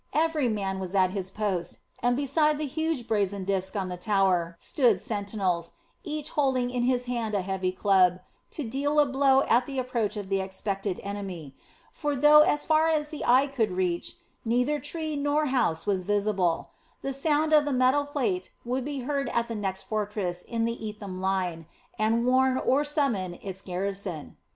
[0.15, 4.55] Every man was at his post, and beside the huge brazen disk on the tower
[4.57, 8.19] stood sentinels, each holding in his hand a heavy club
[8.49, 11.55] to deal a blow at the approach of the expected enemy;
[11.91, 16.71] for though as far as the eye could reach, neither tree nor house was visible,
[17.03, 20.79] the sound of the metal plate would be heard at the next fortress in the
[20.83, 21.67] Etham line,
[21.99, 24.35] and warn or summon its garrison.